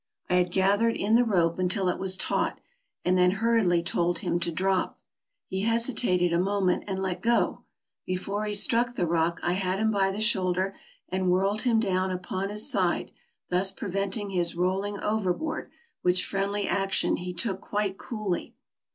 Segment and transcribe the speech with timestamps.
[0.31, 2.59] I had gathered in the rope until it was taut,
[3.05, 4.99] and then hurriedly told him to drop.
[5.45, 7.65] He hesi tated a moment and let go.
[8.07, 10.73] Before he struck the rock I had him by the shoulder,
[11.09, 13.11] and whirled him down upon his side,
[13.49, 15.69] thus preventing his rolling overboard,
[16.01, 18.55] which friendly action he took quite coolly.